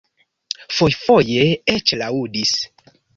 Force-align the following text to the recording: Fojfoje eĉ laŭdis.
Fojfoje 0.77 1.43
eĉ 1.73 1.93
laŭdis. 2.03 2.55